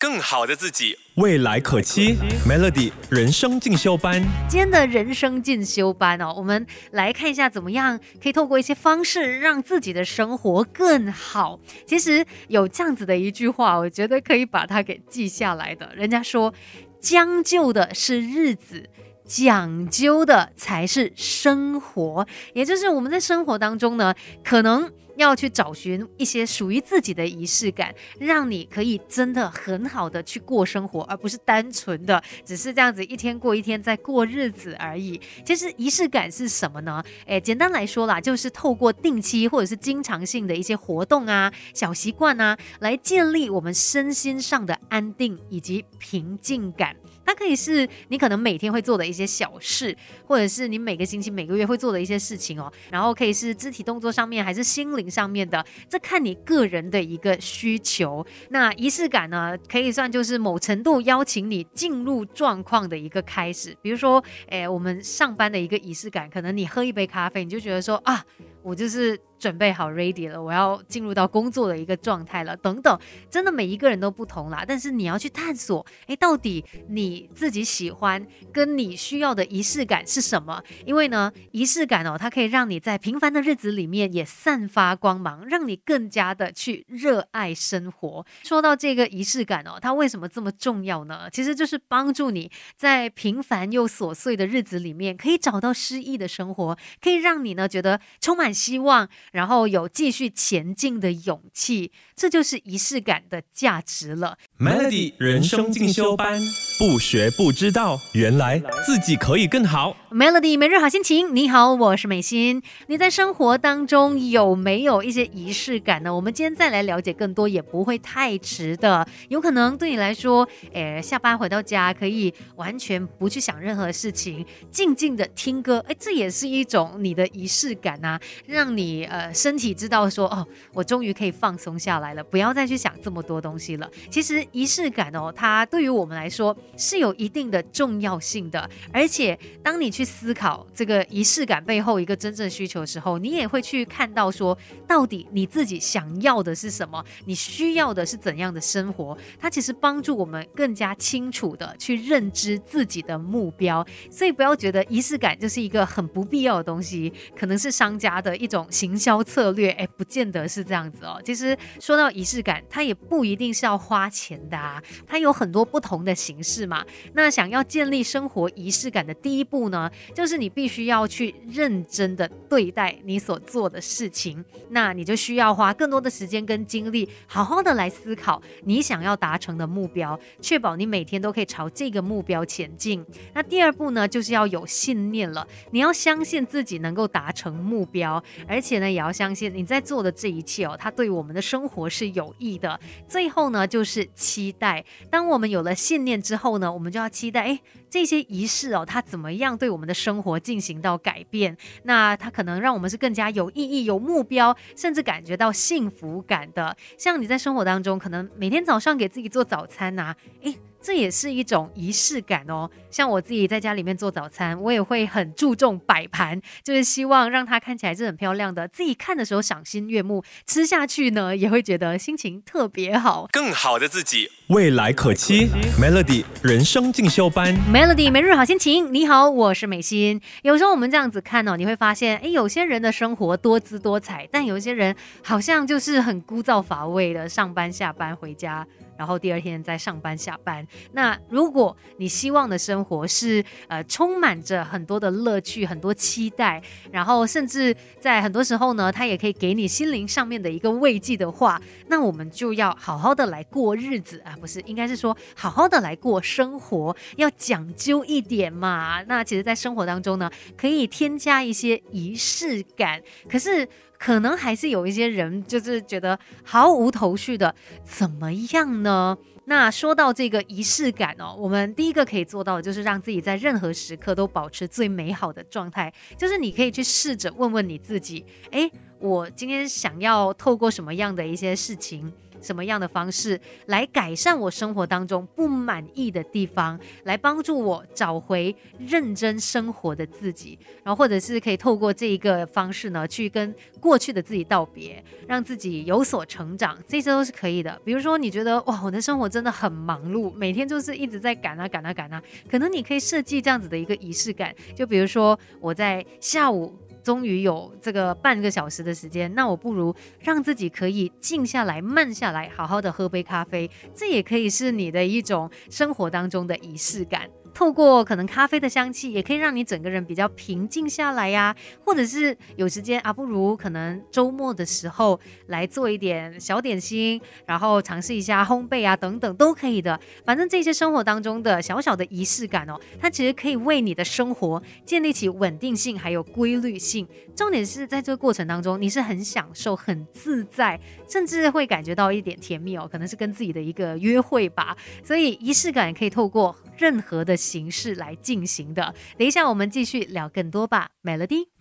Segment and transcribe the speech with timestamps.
[0.00, 0.96] 更好的自己。
[1.16, 2.16] 未来可期
[2.48, 4.22] ，Melody 人生进修班。
[4.48, 11.58] 今天的人生进修班哦，我们来看一下怎么样可以透过一些方式让自己的生活更好。
[11.84, 15.92] 其实有这样子的一句话，我觉得可以把它给记下来的。
[15.96, 16.54] 人家说，
[17.00, 18.88] 将就的是日子。
[19.24, 35.20] 讲究的才是生活，也就是我们在生活当中呢，可能要去找寻一些属于自己的仪式感，让你可以真的很好的去过生活，而不是单纯的只是这样子一天过一天在过日子而已。
[35.44, 37.02] 其实仪式感是什么呢？
[37.26, 46.96] 诶，简单来说啦，就是透过定期或者是经常性的一些活动啊、小习惯啊，来建立我们身心上的安定以及平静感。
[47.38, 52.72] 可以是你可能每天会做的一些小事，或者是你每个星期、每个月会做的一些事情哦。
[52.90, 58.26] 然后可以是肢体动作上面，还是心灵上面的，这看你个人的一个需求。
[58.48, 63.76] 那仪式感呢，可以算就是某程度邀请你进入状况的一个开始。
[63.80, 68.24] 比如说，诶，我们上班的一个仪式感，可能你喝一杯咖啡，你就觉得说啊。
[68.60, 72.98] 我就是准备好 ready 了，我要进入到工作的一个状态了，等等，
[73.30, 74.64] 真的每一个人都不同啦。
[74.66, 80.62] 但是你要去探索，哎，到底你自己喜欢跟你需要的仪式感是什么？
[80.84, 88.26] 因为呢，仪式感哦，它可以让你在平凡的日子里面也散发光芒，让你更加的去热爱生活。
[88.42, 91.30] 说到这个仪式感哦，它为什么这么重要呢？
[91.30, 98.48] 其实就是帮助你在平凡又琐碎的日子里面，可以找到诗意的生活，可以让你呢觉得充满。
[98.58, 104.38] 希望，然后有继续前进的勇气，这就是仪式感的价值了。
[104.58, 106.40] Melody 人生进修班，
[106.78, 109.96] 不学不知道，原来自己可以更好。
[110.10, 112.62] Melody 每日好心情，你好，我是美心。
[112.86, 116.14] 你在生活当中有没有一些仪式感呢？
[116.14, 119.06] 我们今天再来了解更多，也不会太迟的。
[119.28, 128.18] 有可能对你来说，诶，下班回到家可以完全不去想任何事情，静静的听歌，哎，这也是一种你的仪式感啊。
[128.46, 133.86] 让你呃身体知道说哦，我终于可以放松下来了，不要再去想这么多东西了。
[134.08, 138.66] 其实仪式感哦，它对于我们来说是有一定的重要性的。
[138.90, 149.18] 而且当你去去思考这个仪式感背后一个真正需求的时候，你也会去看到说，到底你自己想要的是什么，你需要的是怎样的生活。
[149.38, 153.84] 它其实帮助我们更加清楚的去认知自己的目标。
[154.08, 158.38] 所以不要觉得仪式感就是一个很不必要的东西，可能是商家的。
[158.38, 161.20] 一种行销策略，哎，不见得是这样子哦。
[161.24, 166.84] 其实说到仪式感，它也不一定是要花钱的啊，它有很多不同的形式嘛。
[167.14, 174.44] 那想要建立生活仪式感的第一步呢，就是你必须要去认真的对待你所做的事情。
[174.70, 183.04] 那你就需要花更多的时间跟精力，好好的来思考你想要达成的目标，确保你每天都可以朝这个目标前进。
[183.34, 188.22] 那第二步呢，就是要有信念了，你要相信自己能够达成目标。
[188.46, 192.78] 而且呢，也要相信你在做的这一切哦，它对我们的生活是有益的。
[193.08, 194.84] 最后呢，就是期待。
[195.10, 201.56] 当我们有了信念之后呢，我们就要期待，哎，这些仪式哦，它怎么样对我我们的生活进行到改变？
[201.84, 206.76] 那它可能让我们是更加有意义、有目标，甚至感觉到幸福感的。
[206.98, 210.54] 像你在生活当中，可能每天早上给自己做早餐呐，哎。
[210.80, 212.70] 这也是一种仪式感哦。
[212.88, 223.26] 像我自己在家里面做早餐，我也会很注重摆盘，就是希望让它看起来是很漂亮的，自己看的时候赏心悦目，吃下去呢也会觉得心情特别好。
[223.32, 225.46] 更好的自己，未来可期。
[225.78, 228.94] Melody 人生进修班，Melody 每日好心情。
[228.94, 230.18] 你好，我是美心。
[230.40, 238.66] 有时候我们这样子看哦，你会发现，哎，有些人的生活多姿多彩，但有些人好像就是很枯燥乏味的，上班下班回家。
[238.96, 240.66] 然后第二天再上班下班。
[240.90, 246.60] 那如果你希望的生活是呃充满着很多的乐趣、很多期待，
[246.90, 259.02] 然后甚至在很多时候呢，它也可以给你心灵上面的一个慰藉的话，那我们就要好好的来过日子啊，不是，应该是说好好的来过生活，要讲究一点嘛。
[259.02, 263.68] 那其实，在生活当中呢，可以添加一些仪式感，可是。
[264.00, 267.52] 可能还是有一些人就是觉得毫无头绪的，
[267.82, 269.18] 怎么样呢？
[269.46, 278.70] 那说到这个仪式感哦，我们第一个可以做到的就是让自己在任何时刻都保持最美好的状态，就是你可以去试着问问你自己，诶，
[279.00, 282.12] 我今天想要透过什么样的一些事情？
[282.40, 297.80] 什么样的方式来改善我生活当中不满意的地方，来帮助我找回认真生活的自己，然后或者是可以透过这一个方式呢，去跟过去的自己道别，让自己有所成长，这些都是可以的。
[297.84, 306.74] 比如说，你觉得哇，我的生活真的很忙碌，每天就是一直在赶啊赶啊赶啊，可能你可以设计这样子的一个仪式感，就比如说我在下午。
[307.08, 317.26] 终于有这个半个小时的时间，那我不如让自己可以静下来、慢下来，好好的喝杯咖啡，这也可以是你的一种生活当中的仪式感。
[317.58, 321.52] 透过可能咖啡的香气，也可以让你整个人比较平静下来呀，
[321.84, 325.18] 或者是有时间啊，不如可能周末的时候
[325.48, 329.98] 来做一点小点心，然后尝试一下烘焙啊，等等都可以的。
[330.24, 337.08] 反正这些生活当中的小小的仪式感哦，它其实可以为你的生活建立起稳定性还有规律性。
[337.34, 340.78] 重点是在这个过程当中，你是很享受、很自在，
[341.08, 344.76] 甚至会感觉到一点甜蜜哦，可能是跟自己的一个约会吧。
[345.02, 347.36] 所以仪式感可以透过任何的。
[347.48, 348.94] 形式来进行的。
[349.16, 350.90] 等一下，我们继续聊更多吧。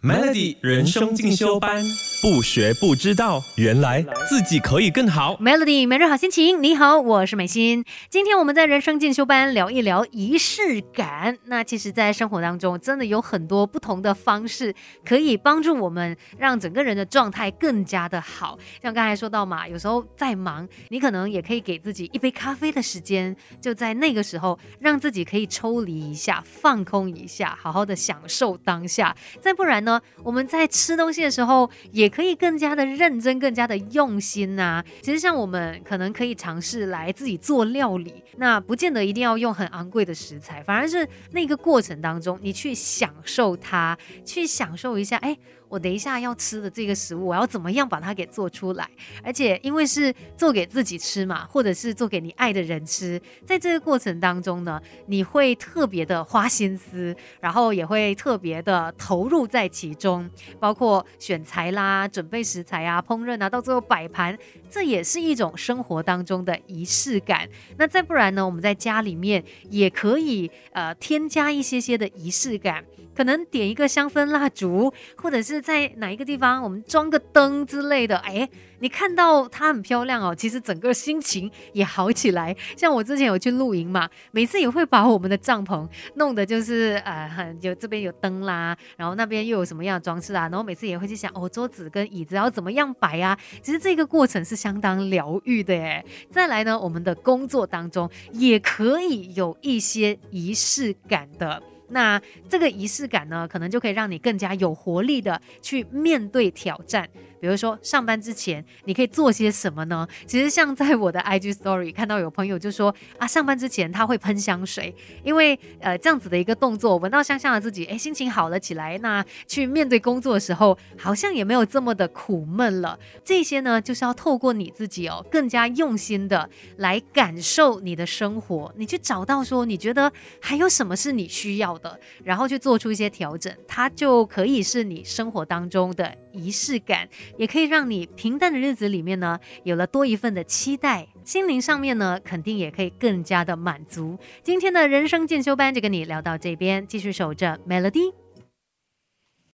[0.01, 1.83] Melody，Melody 人生进修班，
[2.21, 5.35] 不学不知道，原来自己可以更好。
[5.37, 7.85] Melody 每日好心情，你好，我是美心。
[8.09, 11.37] 今天我们在人生进修班聊一聊仪式感。
[11.45, 14.73] 那其实，在生活当中，真的有很多不同的方式
[15.03, 18.57] 可以帮助我们，让整个人的状态更加的好。
[18.81, 25.67] 像刚才说到嘛，有时候再忙，你可能也可以给自己一杯咖啡的时间，就在那个时候，让自己可以抽。
[25.67, 29.13] 抽离一下，放空一下，好好的享受当下。
[29.41, 34.83] 再不然呢，我们在吃东西的时候，也可以更加的认真，更加的用心呐。
[35.01, 45.37] 其实像我们可能可以尝试来自己做料理，那不见得一定要用很昂贵的食材，反而是那个过程当中，你去享受它，去享受一下，哎。
[45.69, 48.89] 我等一下要吃的这个食物，我要怎么样把它给做出来？
[49.23, 60.29] 而且因为是做给自己吃嘛，或者是做给你爱的人吃，在这个过程当中呢，你会特别的花心思，然后也会特别的投入在其中，
[60.59, 64.37] 包括选材啦、准备食材啊、烹饪啊，到最后摆盘，
[64.69, 67.47] 这也是一种生活当中的仪式感。
[67.77, 72.85] 那再不然呢，我们在家里面也可以呃添加一些些的仪式感。
[73.15, 78.47] 可能点一个香氛蜡烛，或者是在哪一个地方我们装个灯之类的，哎，
[78.79, 82.55] 你看到它很漂亮哦，其实整个心情也好起来。
[82.75, 93.37] 像我之前有去露营嘛，每次也会把我们的帐篷弄得就是呃，有这边有灯啦，然后那边又有什么样的装饰啊，然后每次也会去想哦，桌子跟椅子要怎么样摆啊。
[93.61, 96.05] 其实这个过程是相当疗愈的耶。
[96.29, 101.61] 再来呢，我们的工作当中也可以有一些仪式感的。
[101.89, 107.09] 那这个仪式感呢，可能就可以让你更加有活力的去面对挑战。
[107.39, 110.07] 比如说上班之前，你可以做些什么呢？
[110.25, 114.93] 其实像在我的 IG Story 看到有朋友就说啊，上班之前他会喷香水，
[115.23, 118.97] 因为呃这样子的一个动作，闻到香香的自己，哎，心情好了起来。
[118.99, 122.97] 那去面对工作的时候，好像也没有这么的苦闷了。
[123.23, 130.11] 这些呢，就是要透过你自己哦，更加用心的来感受你的生活，你去找到说你觉得
[130.41, 137.09] 还有什么是你需要的，然后去做出一些调整，它就可以是你生活当中的仪式感。
[137.37, 144.17] 也可以让你平淡的日子里面呢，有了多一份的期待，心灵上面呢，肯定也可以更加的满足。
[144.43, 148.26] 今天的人生进修班就跟你聊到这边，继续守着 Melody。